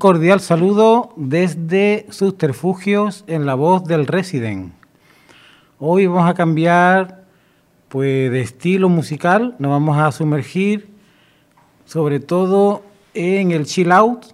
[0.00, 4.72] cordial saludo desde Subterfugios en la voz del Resident.
[5.78, 7.19] Hoy vamos a cambiar
[7.90, 10.88] pues, de estilo musical, nos vamos a sumergir
[11.84, 14.26] sobre todo en el chill out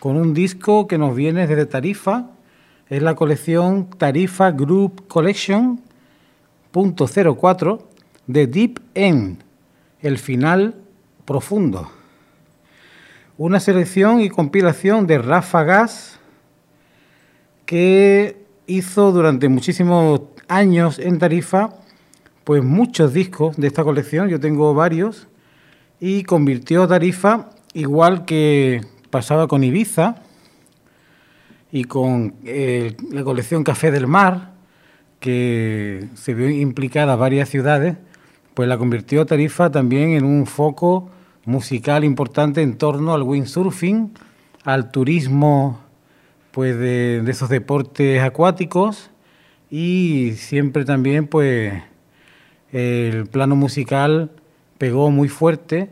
[0.00, 2.30] con un disco que nos viene desde Tarifa,
[2.88, 5.80] es la colección Tarifa Group Collection
[6.72, 7.80] .04
[8.28, 9.42] de Deep End,
[10.00, 10.76] el final
[11.24, 11.90] profundo.
[13.36, 16.20] Una selección y compilación de Rafa Gas
[17.64, 21.80] que hizo durante muchísimos años en Tarifa
[22.46, 25.26] pues muchos discos de esta colección, yo tengo varios,
[25.98, 30.22] y convirtió Tarifa, igual que pasaba con Ibiza
[31.72, 34.52] y con eh, la colección Café del Mar,
[35.18, 37.96] que se vio implicada varias ciudades,
[38.54, 41.10] pues la convirtió Tarifa también en un foco
[41.46, 44.12] musical importante en torno al windsurfing,
[44.62, 45.80] al turismo
[46.52, 49.10] pues de, esos deportes acuáticos
[49.68, 51.72] y siempre también pues
[52.76, 54.30] el plano musical
[54.76, 55.88] pegó muy fuerte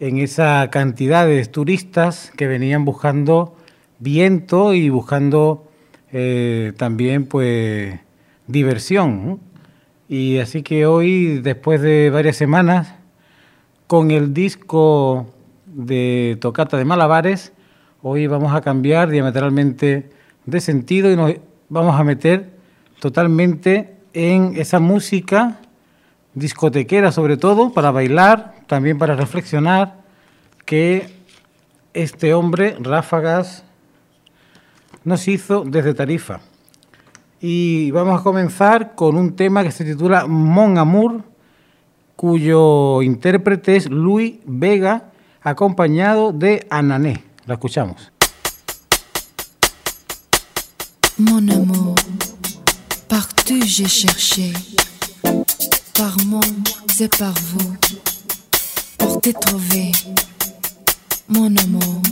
[0.00, 3.56] en esa cantidad de turistas que venían buscando
[4.00, 5.66] viento y buscando
[6.12, 7.98] eh, también pues
[8.46, 9.40] diversión.
[10.10, 12.94] Y así que hoy, después de varias semanas,
[13.86, 15.32] con el disco
[15.64, 17.54] de Tocata de Malabares,
[18.02, 20.10] hoy vamos a cambiar diametralmente
[20.44, 21.32] de sentido y nos
[21.70, 22.50] vamos a meter
[23.00, 25.60] totalmente en esa música
[26.36, 30.04] discotequera sobre todo, para bailar, también para reflexionar,
[30.64, 31.08] que
[31.94, 33.64] este hombre, Ráfagas,
[35.02, 36.40] nos hizo desde Tarifa.
[37.40, 41.22] Y vamos a comenzar con un tema que se titula Mon Amour,
[42.16, 45.10] cuyo intérprete es Luis Vega,
[45.42, 47.24] acompañado de Anané.
[47.46, 48.12] La escuchamos.
[51.18, 51.94] Mon amour,
[53.46, 54.52] cherché,
[55.96, 56.68] par monde
[57.00, 57.74] et par vous,
[58.98, 59.92] pour te trouver,
[61.28, 62.02] mon amour.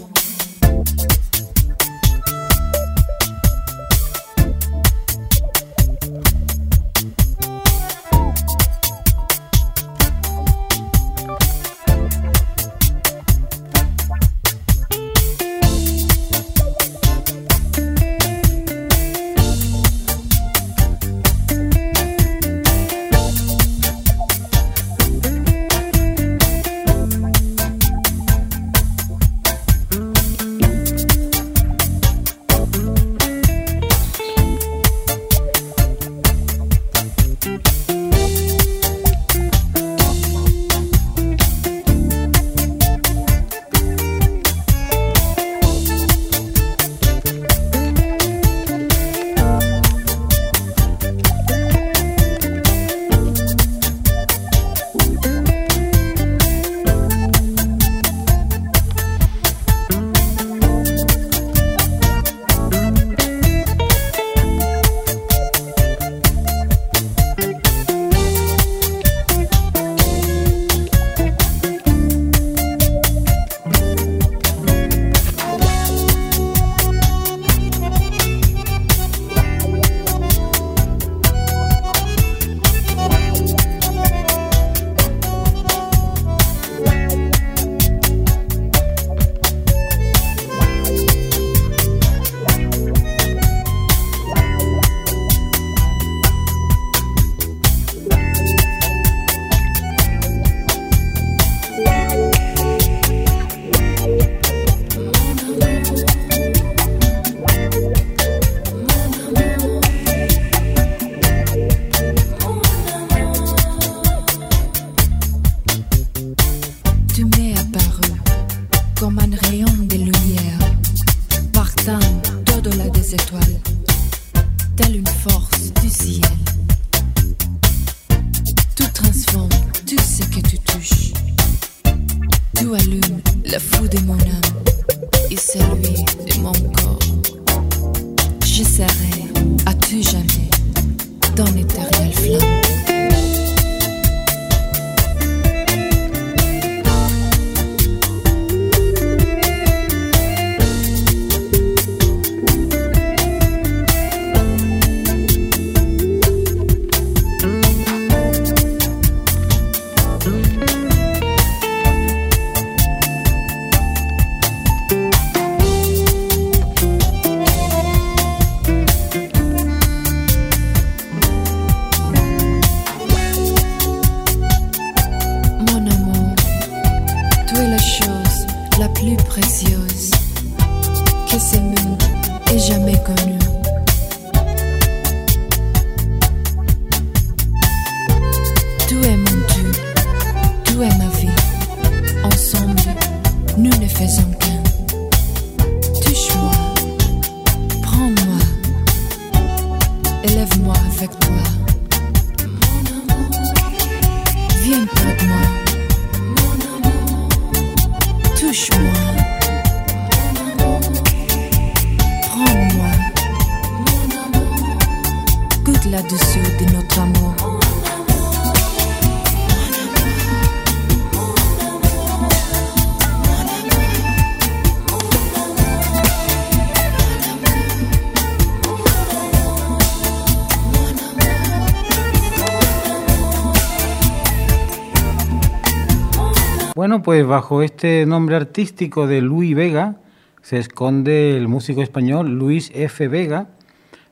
[237.05, 239.97] Pues bajo este nombre artístico de Luis Vega
[240.41, 243.09] se esconde el músico español Luis F.
[243.09, 243.49] Vega,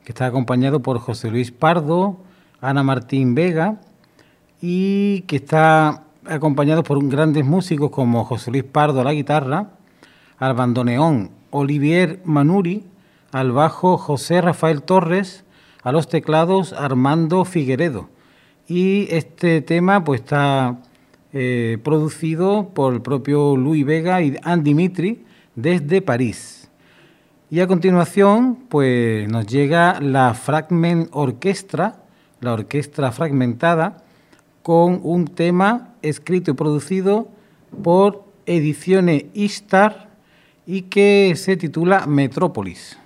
[0.04, 2.18] que está acompañado por José Luis Pardo,
[2.60, 3.80] Ana Martín Vega
[4.60, 9.70] y que está acompañado por grandes músicos como José Luis Pardo a la guitarra,
[10.36, 12.84] al bandoneón Olivier Manuri,
[13.32, 15.44] al bajo José Rafael Torres,
[15.82, 18.10] a los teclados Armando Figueredo.
[18.68, 20.76] Y este tema pues está
[21.32, 25.24] eh, producido por el propio Luis Vega y Anne Dimitri
[25.54, 26.70] desde París.
[27.50, 32.02] Y a continuación, pues nos llega la Fragment Orquestra,
[32.40, 33.98] la orquesta fragmentada,
[34.62, 37.28] con un tema escrito y producido
[37.82, 40.08] por Ediciones Istar
[40.66, 42.98] y que se titula Metrópolis.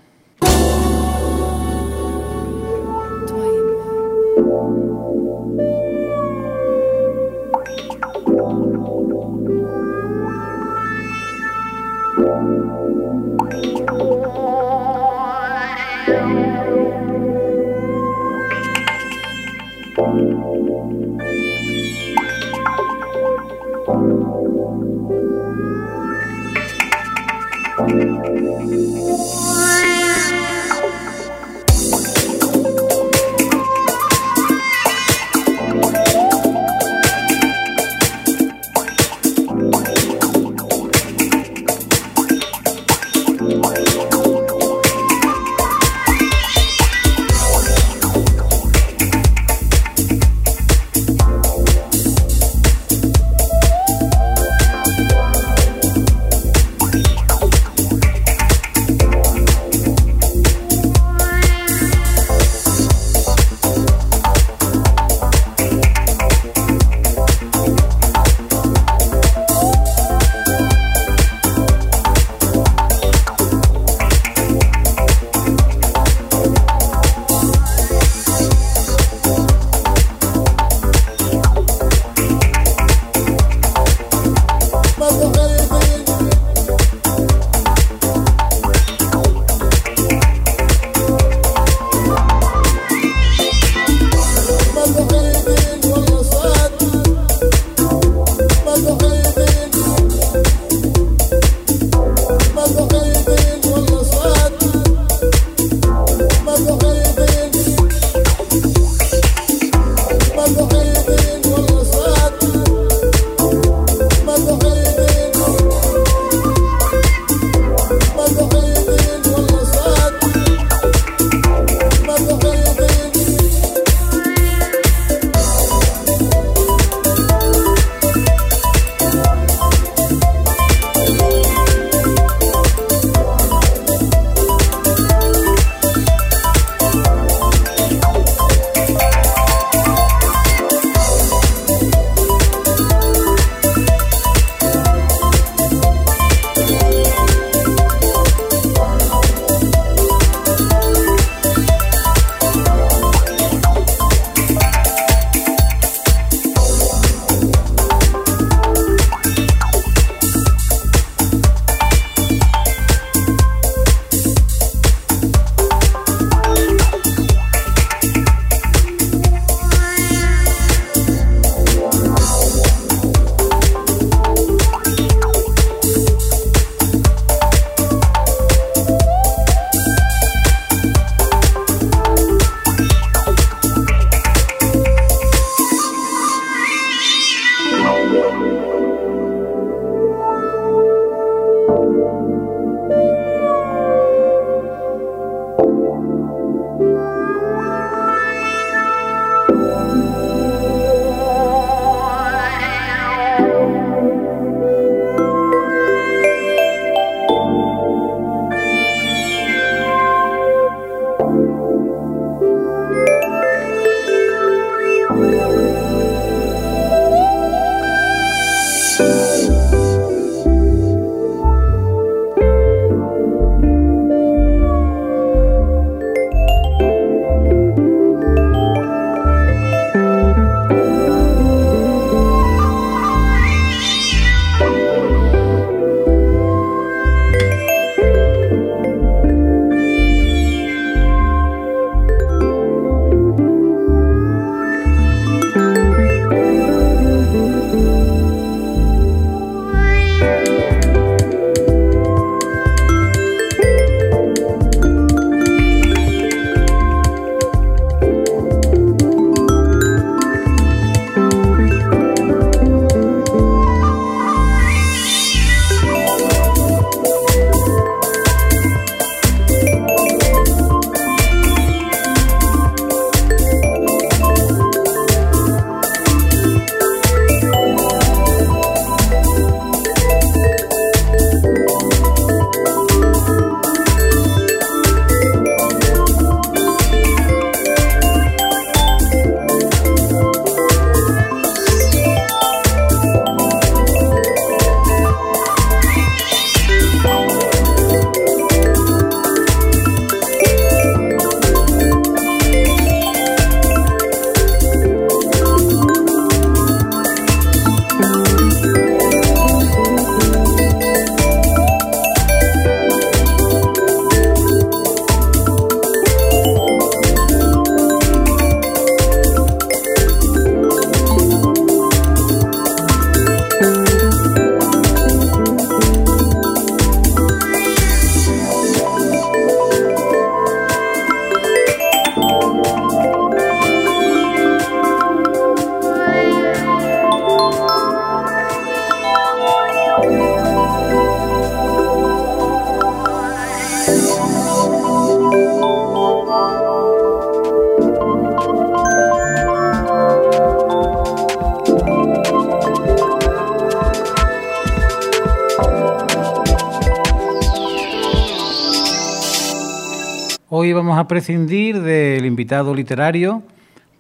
[361.09, 363.43] Prescindir del invitado literario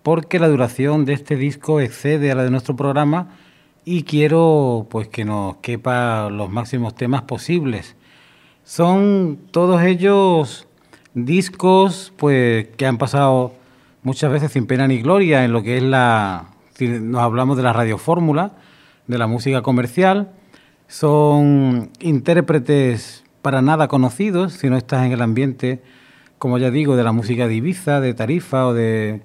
[0.02, 3.28] porque la duración de este disco excede a la de nuestro programa
[3.84, 7.96] y quiero pues que nos quepa los máximos temas posibles.
[8.64, 10.68] Son todos ellos
[11.14, 13.54] discos pues que han pasado
[14.02, 16.48] muchas veces sin pena ni gloria en lo que es la
[16.80, 18.52] nos hablamos de la radiofórmula,
[19.06, 20.30] de la música comercial,
[20.88, 25.82] son intérpretes para nada conocidos si no estás en el ambiente
[26.46, 29.20] como ya digo, de la música de Ibiza, de Tarifa o de,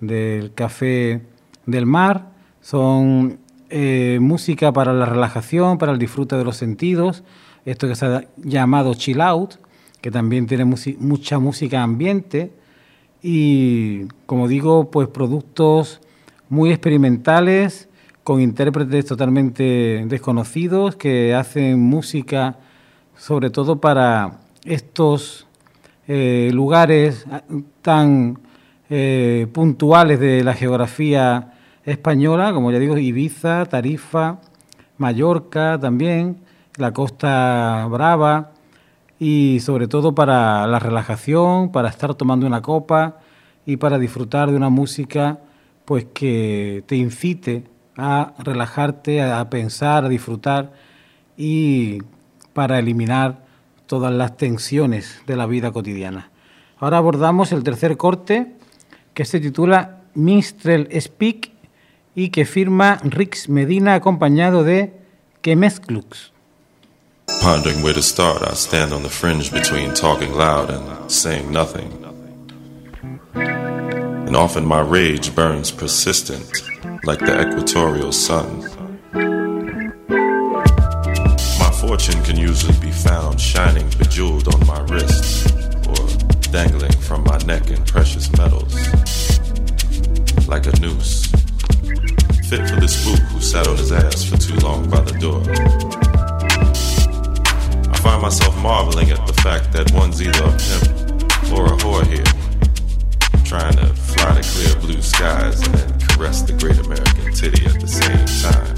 [0.00, 1.20] del Café
[1.66, 2.30] del Mar.
[2.62, 7.24] Son eh, música para la relajación, para el disfrute de los sentidos,
[7.66, 9.56] esto que se ha llamado chill out,
[10.00, 12.52] que también tiene mucha música ambiente
[13.20, 16.00] y, como digo, pues productos
[16.48, 17.90] muy experimentales
[18.24, 22.56] con intérpretes totalmente desconocidos que hacen música
[23.14, 25.46] sobre todo para estos
[26.08, 27.26] eh, lugares
[27.80, 28.38] tan
[28.90, 31.52] eh, puntuales de la geografía
[31.84, 34.40] española, como ya digo, Ibiza, Tarifa,
[34.98, 36.38] Mallorca también,
[36.76, 38.52] la Costa Brava,
[39.18, 43.18] y sobre todo para la relajación, para estar tomando una copa
[43.64, 45.38] y para disfrutar de una música
[45.84, 47.64] pues que te incite
[47.96, 50.72] a relajarte, a pensar, a disfrutar
[51.36, 51.98] y
[52.52, 53.41] para eliminar
[53.92, 56.30] todas las tensiones de la vida cotidiana.
[56.78, 58.54] Ahora abordamos el tercer corte
[59.12, 61.50] que se titula Minstrel Speak
[62.14, 64.94] y que firma Rix Medina acompañado de
[65.42, 66.32] Kemesklux.
[67.42, 71.90] Pondering where to start, I stand on the fringe between talking loud and saying nothing.
[73.34, 76.50] And often my rage burns persistent,
[77.04, 78.71] like the equatorial sun.
[81.92, 85.44] Fortune can usually be found shining bejeweled on my wrists
[85.86, 88.72] or dangling from my neck in precious metals
[90.48, 91.26] like a noose
[92.48, 95.42] fit for the spook who sat on his ass for too long by the door.
[97.92, 102.06] I find myself marveling at the fact that one's either a pimp or a whore
[102.06, 102.24] here
[103.44, 107.78] trying to fly to clear blue skies and then caress the great american titty at
[107.78, 108.71] the same time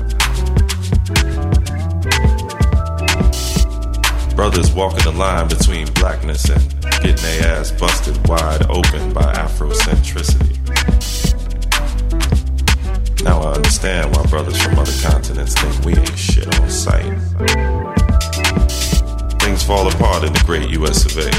[4.44, 6.60] Brothers walking the line between blackness and
[7.00, 10.60] getting their ass busted wide open by Afrocentricity.
[13.24, 17.10] Now I understand why brothers from other continents think we ain't shit on sight.
[19.40, 21.30] Things fall apart in the great US of A.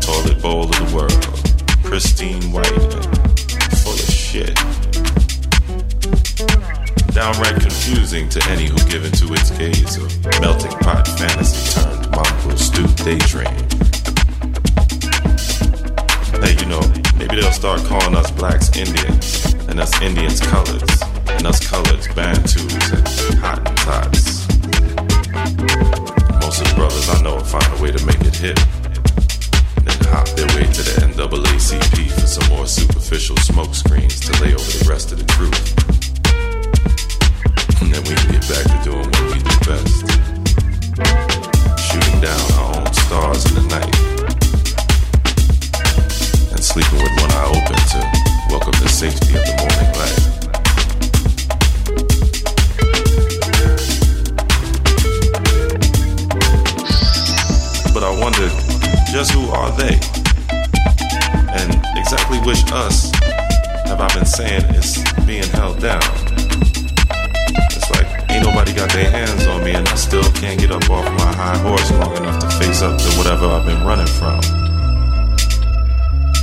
[0.00, 4.81] Toilet bowl of the world, pristine white and full of shit
[7.14, 12.56] downright confusing to any who give into its gaze of melting pot fantasy turned mongrel
[12.56, 13.52] stew daydream.
[16.40, 16.80] Hey, you know,
[17.18, 21.02] maybe they'll start calling us blacks Indians, and us Indians coloreds,
[21.36, 24.48] and us coloreds Bantus and Hottentots.
[26.40, 28.56] Most of the brothers I know find a way to make it hit.
[29.84, 34.54] Then hop their way to the NAACP for some more superficial smoke screens to lay
[34.54, 35.81] over the rest of the truth
[37.90, 39.96] and we can get back to doing what we do best.
[41.82, 43.94] Shooting down our own stars in the night.
[46.52, 48.00] And sleeping with one eye open to
[48.50, 50.20] welcome the safety of the morning light.
[57.92, 58.52] But I wondered,
[59.10, 59.98] just who are they?
[61.50, 63.10] And exactly which us
[63.86, 66.21] have I been saying is being held down?
[68.42, 71.56] Nobody got their hands on me, and I still can't get up off my high
[71.58, 74.40] horse long enough to face up to whatever I've been running from.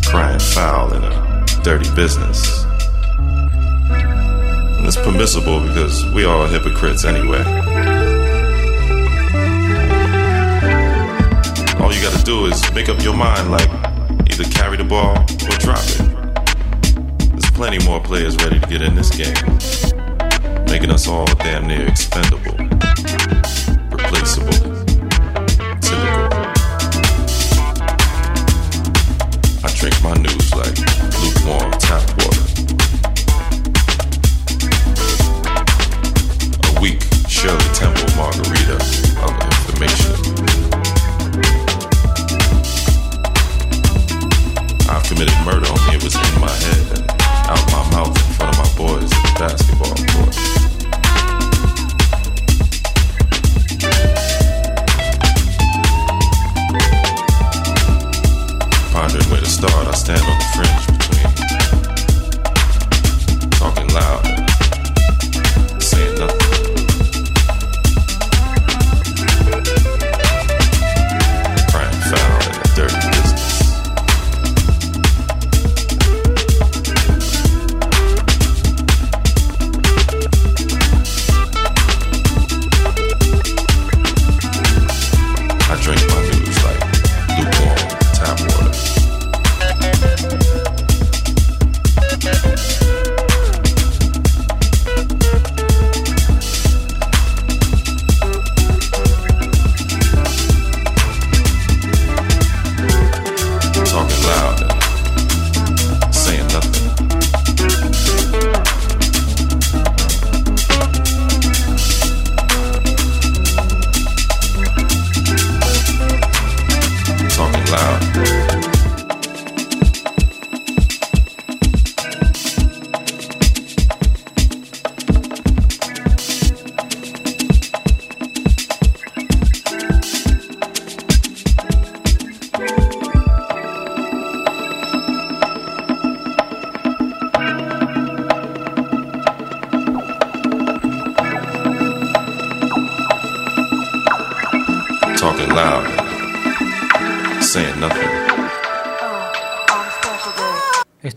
[0.06, 2.64] Crying foul in a dirty business.
[3.90, 7.44] And it's permissible because we are hypocrites anyway.
[11.82, 13.70] All you gotta do is make up your mind like
[14.32, 17.30] either carry the ball or drop it.
[17.32, 19.79] There's plenty more players ready to get in this game
[20.80, 22.49] making us all damn near expendable,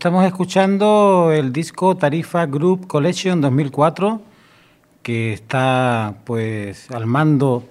[0.03, 4.21] Estamos escuchando el disco Tarifa Group Collection 2004,
[5.01, 7.63] que está pues al mando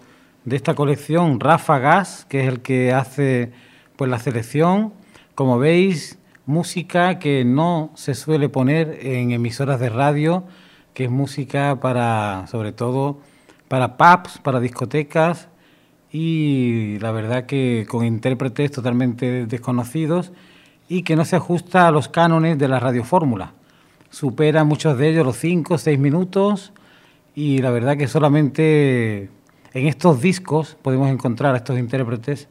[0.47, 3.53] de esta colección Rafa Gas, que es el que hace
[3.97, 4.95] pues la selección.
[5.35, 10.45] Como veis, música que no se suele poner en emisoras de radio,
[10.95, 13.21] que es música para, sobre todo,
[13.69, 15.49] para pubs, para discotecas
[16.11, 20.33] y la verdad que con intérpretes totalmente desconocidos
[20.93, 23.55] y que no se ajusta a los cánones de la radiofórmula.
[24.11, 26.75] Supera muchos de ellos los 5 o 6 minutos
[27.35, 29.31] y la verdad que solamente
[29.73, 32.47] en estos discos podemos encontrar a estos intérpretes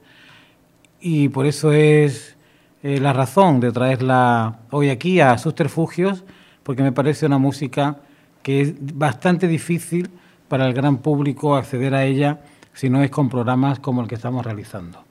[1.00, 2.36] y por eso es
[2.82, 6.24] eh, la razón de traerla hoy aquí a Susterfugios,
[6.64, 7.98] porque me parece una música
[8.42, 10.10] que es bastante difícil
[10.48, 12.42] para el gran público acceder a ella
[12.74, 15.04] si no es con programas como el que estamos realizando.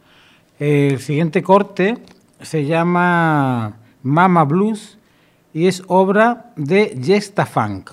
[0.59, 1.97] El siguiente corte
[2.43, 4.99] se llama Mama Blues
[5.53, 7.91] y es obra de Jesta Funk.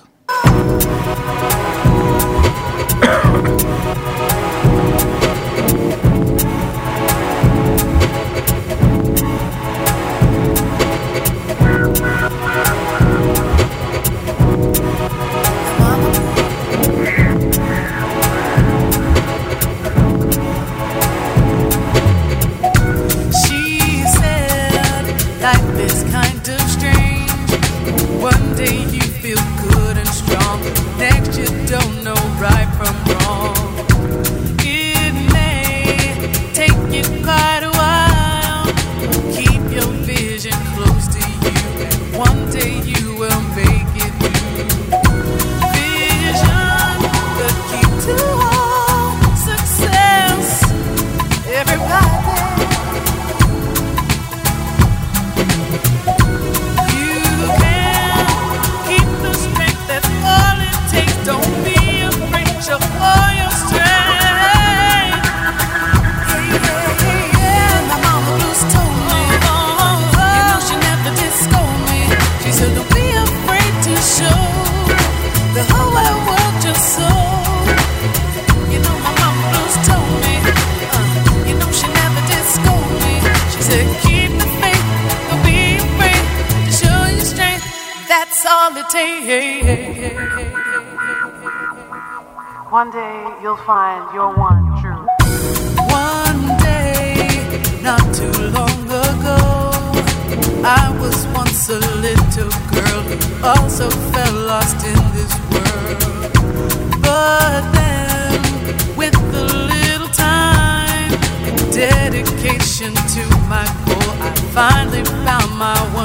[114.58, 115.97] Finally found my one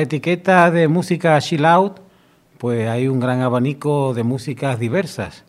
[0.00, 2.00] la etiqueta de música chill out,
[2.56, 5.44] pues hay un gran abanico de músicas diversas.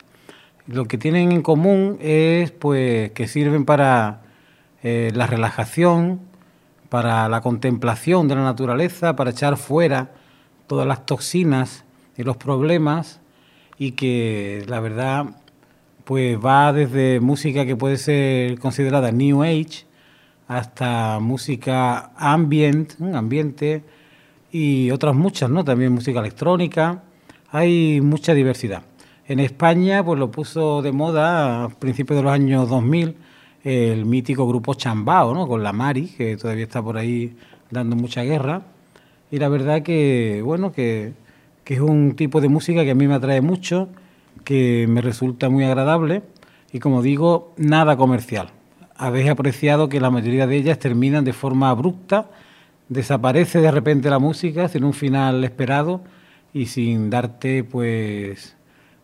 [0.66, 4.20] Lo que tienen en común es pues que sirven para
[4.82, 6.20] eh, la relajación,
[6.90, 10.10] para la contemplación de la naturaleza, para echar fuera
[10.66, 11.86] todas las toxinas
[12.18, 13.22] y los problemas
[13.78, 15.30] y que la verdad
[16.04, 19.86] pues va desde música que puede ser considerada new age
[20.46, 23.82] hasta música ambient, un ambiente
[24.52, 25.64] y otras muchas, ¿no?
[25.64, 27.02] También música electrónica,
[27.50, 28.82] hay mucha diversidad.
[29.26, 33.16] En España, pues lo puso de moda a principios de los años 2000
[33.64, 35.46] el mítico grupo Chambao, ¿no?
[35.46, 37.36] Con la Mari, que todavía está por ahí
[37.70, 38.62] dando mucha guerra.
[39.30, 41.12] Y la verdad que, bueno, que,
[41.64, 43.88] que es un tipo de música que a mí me atrae mucho,
[44.44, 46.22] que me resulta muy agradable
[46.72, 48.50] y, como digo, nada comercial.
[48.96, 52.28] Habéis apreciado que la mayoría de ellas terminan de forma abrupta
[52.92, 56.02] desaparece de repente la música sin un final esperado
[56.52, 58.56] y sin darte pues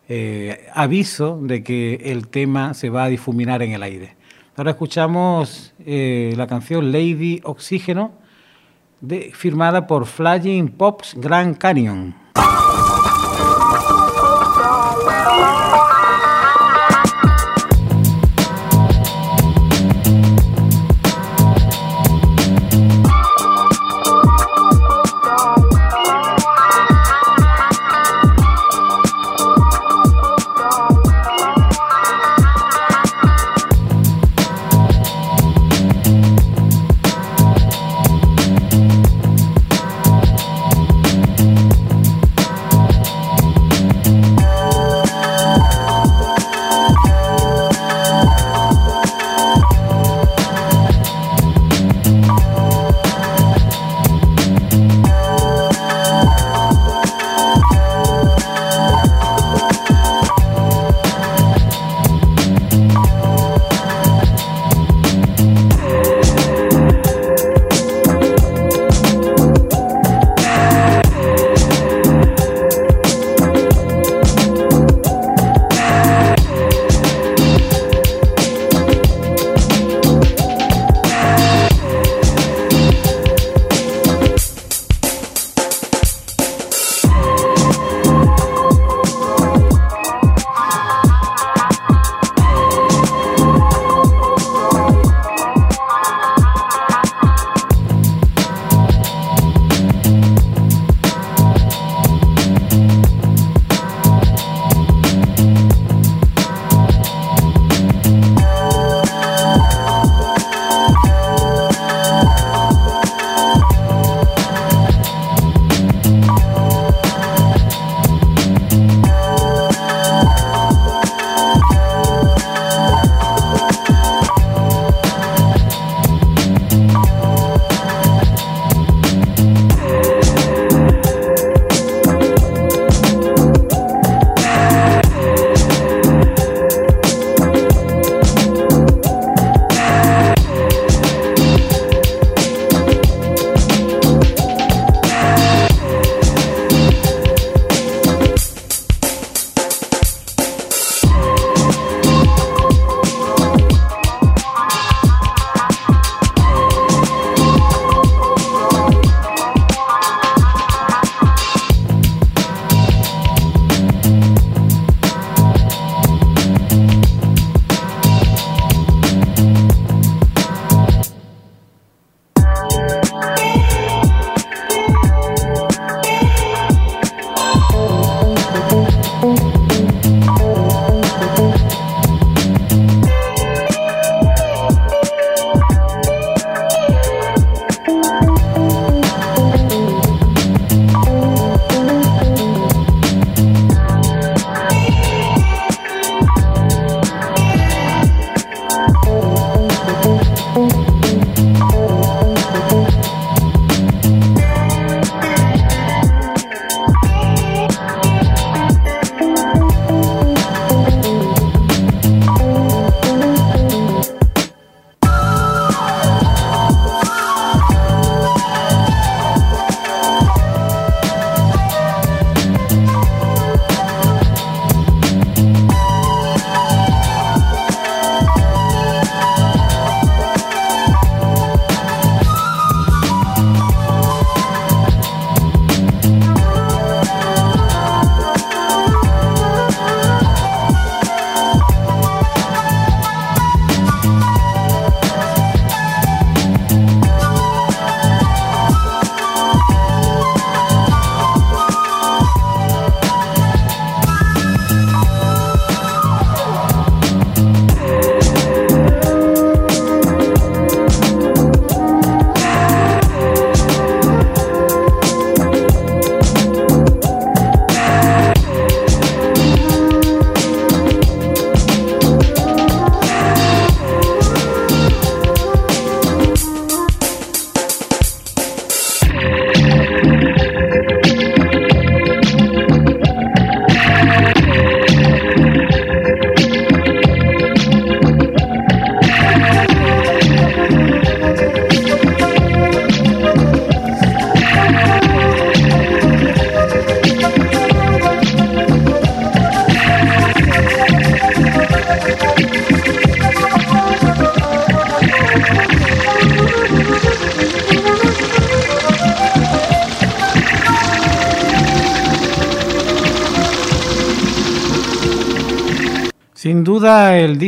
[0.07, 4.15] eh, aviso de que el tema se va a difuminar en el aire.
[4.55, 8.11] Ahora escuchamos eh, la canción Lady Oxígeno
[9.33, 12.28] firmada por Flying Pops Grand Canyon.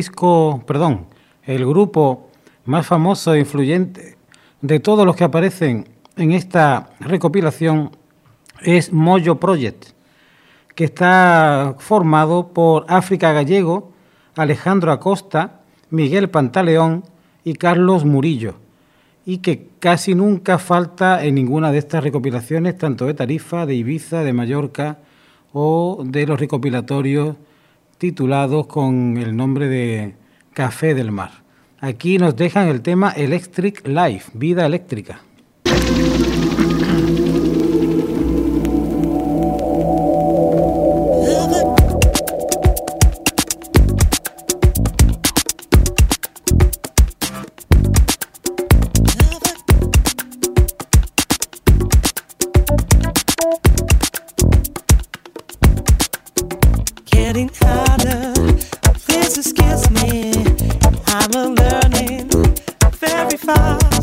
[0.01, 1.05] disco, perdón,
[1.43, 2.31] el grupo
[2.65, 4.17] más famoso e influyente
[4.61, 7.91] de todos los que aparecen en esta recopilación
[8.63, 9.89] es Moyo Project,
[10.73, 13.91] que está formado por África Gallego,
[14.35, 15.59] Alejandro Acosta,
[15.91, 17.03] Miguel Pantaleón
[17.43, 18.55] y Carlos Murillo,
[19.23, 24.23] y que casi nunca falta en ninguna de estas recopilaciones, tanto de Tarifa, de Ibiza,
[24.23, 24.97] de Mallorca
[25.53, 27.35] o de los recopilatorios
[28.01, 30.15] titulados con el nombre de
[30.53, 31.43] Café del Mar.
[31.79, 35.21] Aquí nos dejan el tema Electric Life, vida eléctrica.
[63.53, 64.00] pensar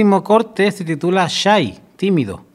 [0.00, 2.46] séptimo corte se titula Shy, tímido.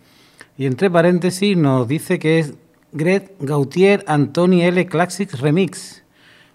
[0.58, 2.56] Y entre paréntesis nos dice que es
[2.92, 4.84] Greg Gautier Anthony L.
[4.88, 6.04] Classics Remix.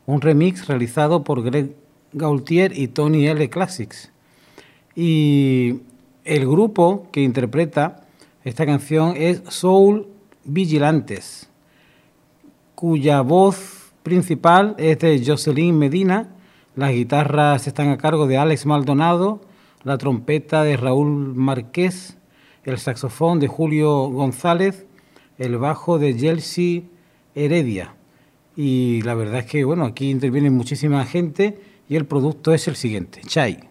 [0.04, 1.76] Un remix realizado por Greg
[2.12, 3.48] Gautier y Tony L.
[3.50, 4.10] Classics.
[4.96, 5.82] Y
[6.24, 8.00] el grupo que interpreta
[8.42, 10.08] esta canción es Soul
[10.42, 11.48] Vigilantes,
[12.74, 16.30] cuya voz principal es de Jocelyn Medina,
[16.74, 19.40] las guitarras están a cargo de Alex Maldonado,
[19.82, 22.18] la trompeta de Raúl Márquez,
[22.64, 24.86] el saxofón de Julio González,
[25.38, 26.82] el bajo de Chelsea
[27.34, 27.94] Heredia.
[28.56, 31.58] Y la verdad es que bueno, aquí interviene muchísima gente
[31.88, 33.69] y el producto es el siguiente, Chai.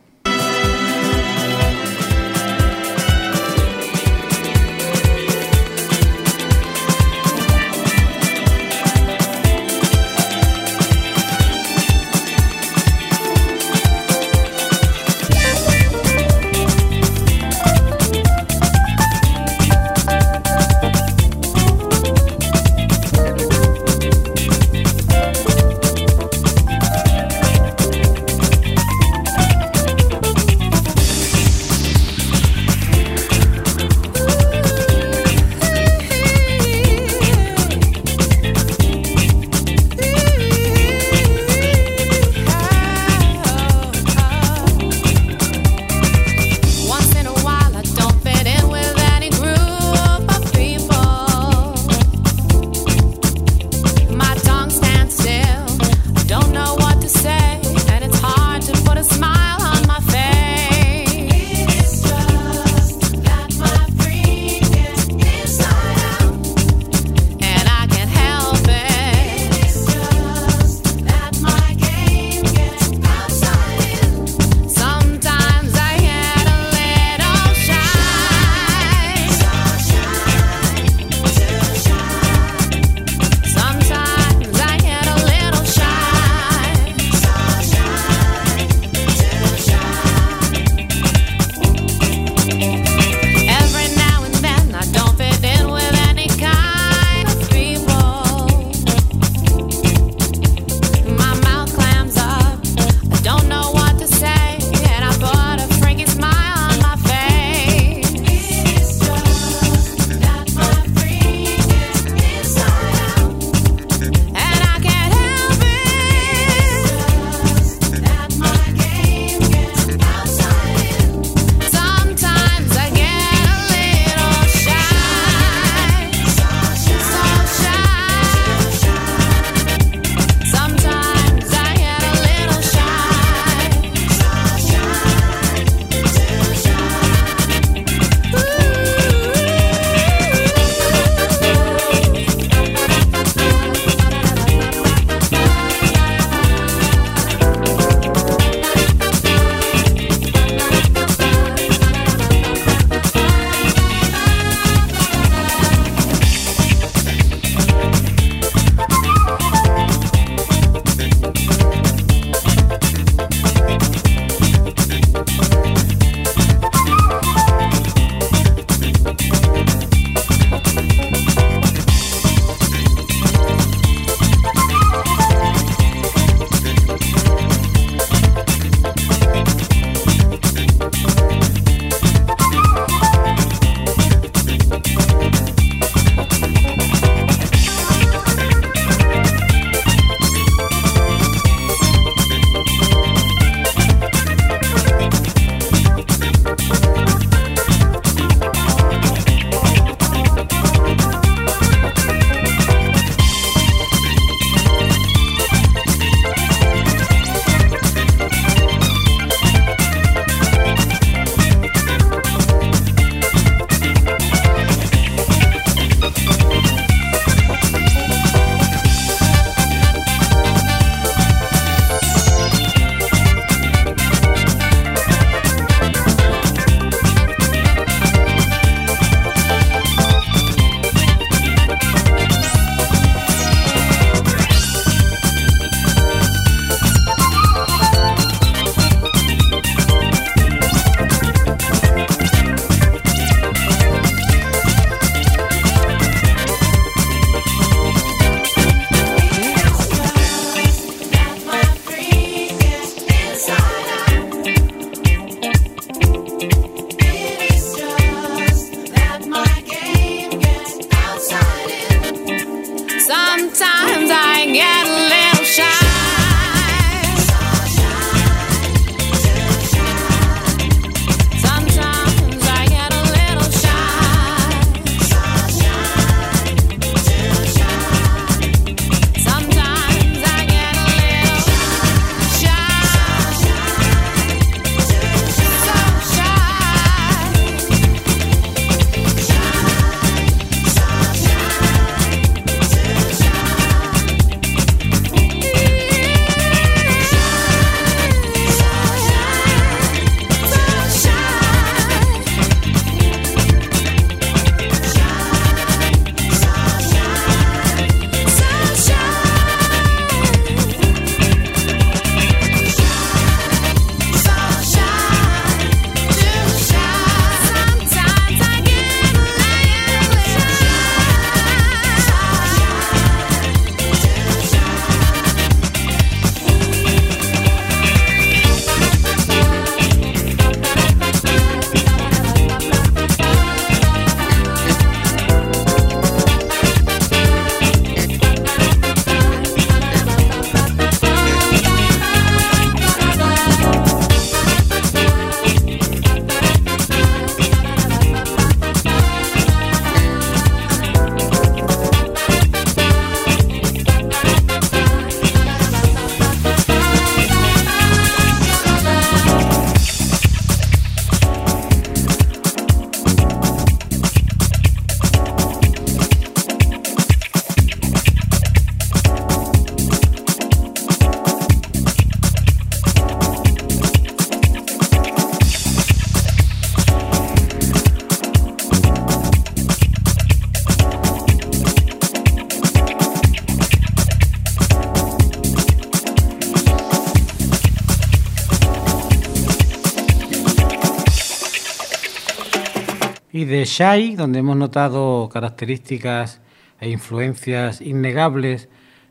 [393.40, 396.42] y de Shai, donde hemos notado características
[396.82, 398.68] e influencias innegables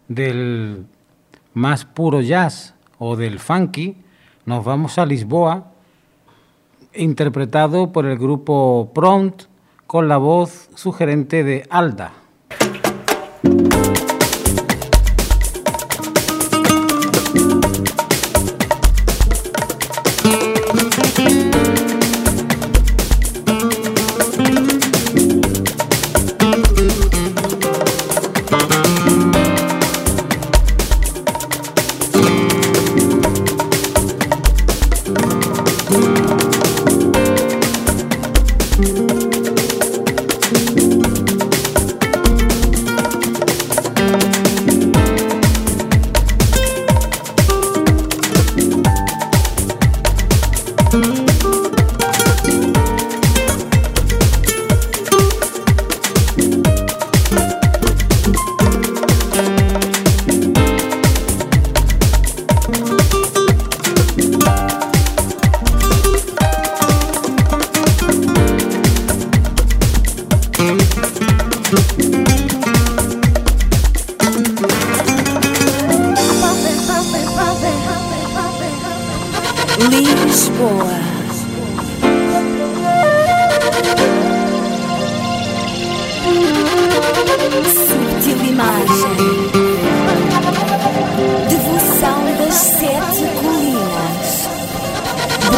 [0.06, 0.84] del
[1.54, 3.96] más puro jazz o del funky,
[4.44, 5.72] nos vamos a Lisboa,
[6.92, 9.44] interpretado por el grupo Prompt
[9.86, 12.12] con la voz sugerente de Alda.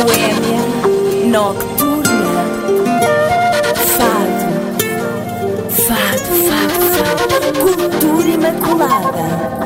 [0.04, 0.62] boêmia,
[1.30, 2.44] nocturna,
[3.74, 4.48] fado,
[5.68, 9.59] fado, fado, fado, cultura imaculada.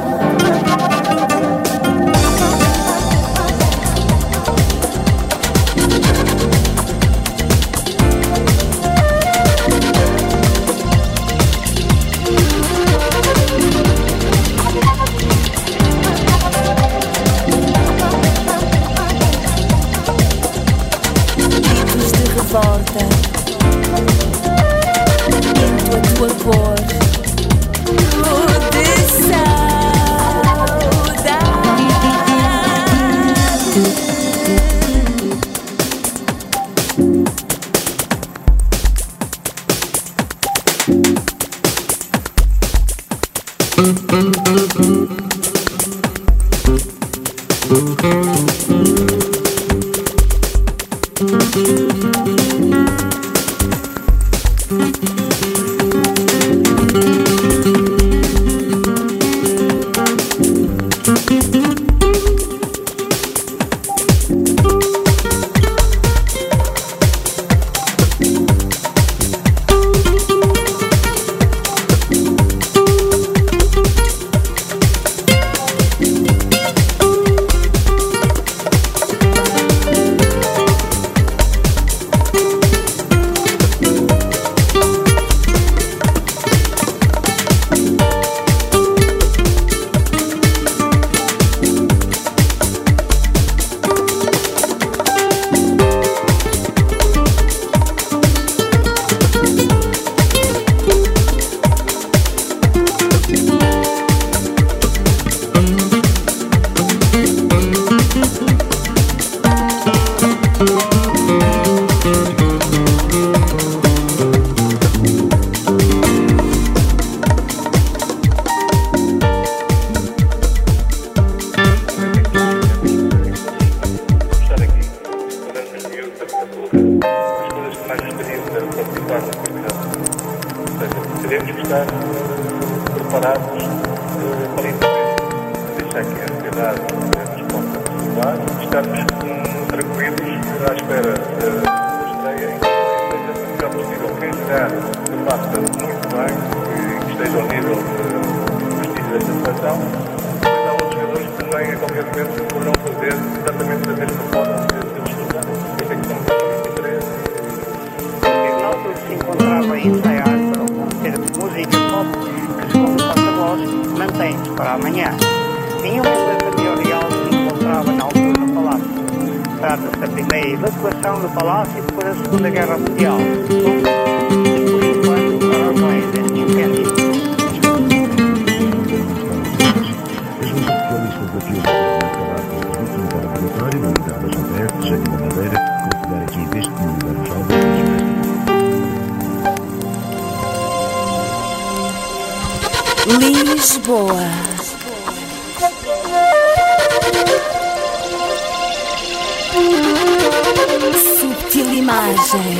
[201.84, 202.56] Imagem.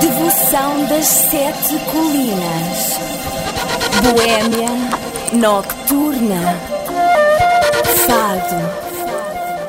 [0.00, 2.98] Devoção das sete colinas.
[4.02, 4.70] Boêmia
[5.32, 6.42] nocturna.
[8.06, 8.58] Fado.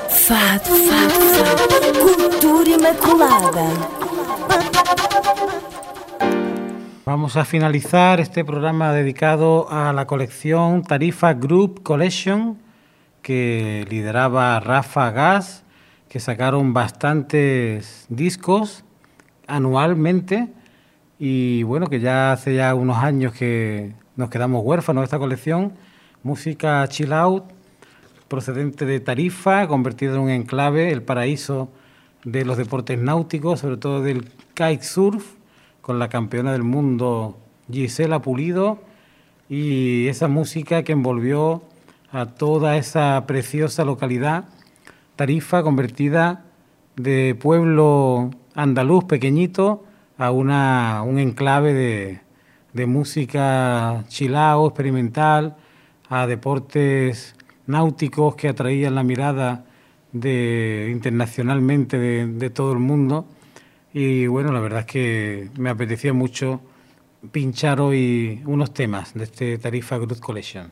[0.10, 1.60] Fado, fado, fado.
[2.00, 3.68] Cultura imaculada.
[7.06, 12.58] Vamos a finalizar este programa dedicado a la colección Tarifa Group Collection
[13.22, 15.64] que lideraba Rafa Gas,
[16.18, 18.84] que sacaron bastantes discos
[19.46, 20.48] anualmente
[21.20, 25.74] y bueno, que ya hace ya unos años que nos quedamos huérfanos de esta colección,
[26.24, 27.44] música chill out
[28.28, 31.70] procedente de Tarifa, convertido en un enclave, el paraíso
[32.24, 35.36] de los deportes náuticos, sobre todo del kitesurf,
[35.82, 37.38] con la campeona del mundo
[37.72, 38.80] Gisela Pulido.
[39.50, 41.62] Y esa música que envolvió
[42.12, 44.46] a toda esa preciosa localidad,
[45.18, 46.46] Tarifa, convertida
[46.96, 49.84] de pueblo andaluz pequeñito
[50.18, 52.22] a una, un enclave de,
[52.74, 55.58] de música chilao, experimental,
[56.10, 59.66] a deportes náuticos que atraían la mirada
[60.14, 63.26] de, internacionalmente de, todo el mundo.
[63.94, 66.62] Y bueno, la verdad es que me apetecía mucho
[67.32, 70.72] pinchar hoy unos temas de este Tarifa Growth Collection.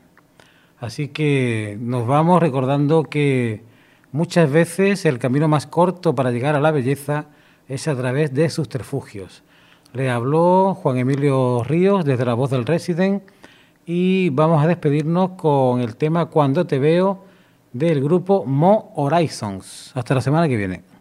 [0.79, 3.74] Así que nos vamos recordando que
[4.15, 7.25] muchas veces el camino más corto para llegar a la belleza
[7.67, 9.43] es a través de subterfugios.
[9.91, 13.23] Le habló Juan Emilio Ríos desde la voz del Resident
[13.85, 17.25] y vamos a despedirnos con el tema Cuando te veo
[17.73, 19.91] del grupo Mo Horizons.
[19.95, 20.94] Hasta la semana que viene.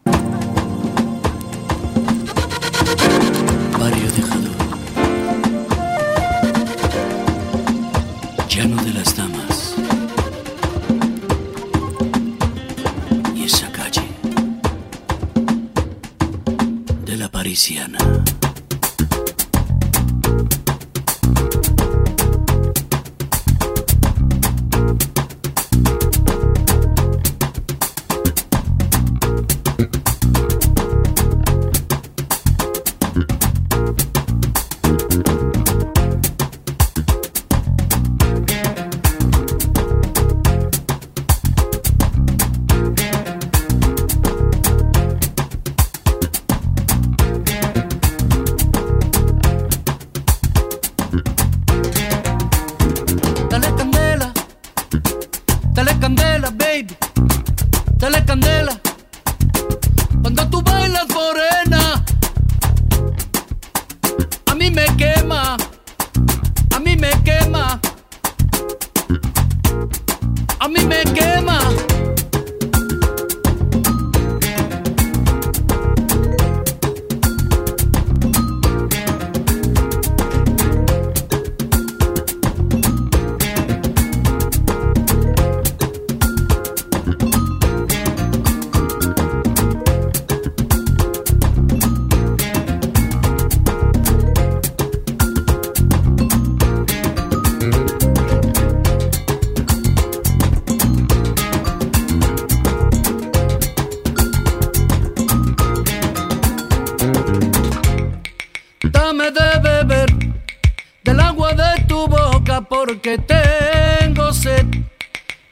[112.95, 114.67] Porque tengo sed.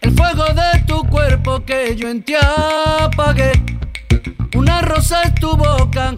[0.01, 3.51] El fuego de tu cuerpo que yo en ti apagué.
[4.55, 6.15] Una rosa es tu boca,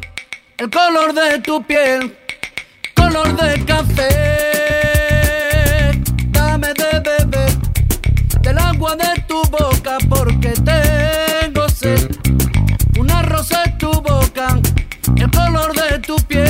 [0.58, 2.14] el color de tu piel,
[2.94, 4.10] color de café.
[6.26, 7.52] Dame de beber
[8.42, 12.10] del agua de tu boca porque tengo sed.
[12.98, 14.58] Una rosa es tu boca,
[15.16, 16.43] el color de tu piel,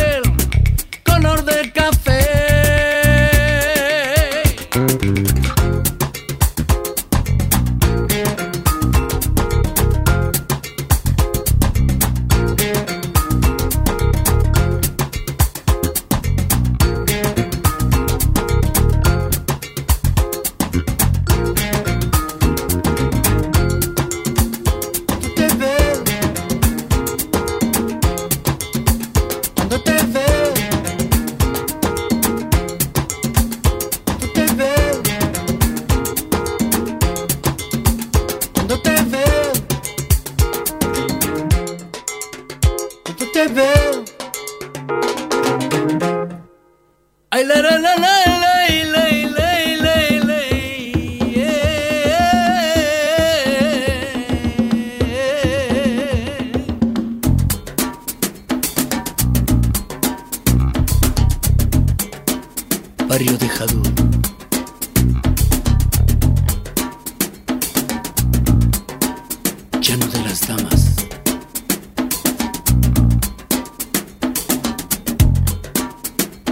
[70.41, 70.97] Damas.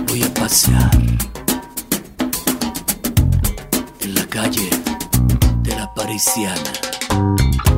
[0.06, 0.90] Voy a pasear
[4.00, 4.70] en la calle
[5.62, 7.71] de la Parisiana.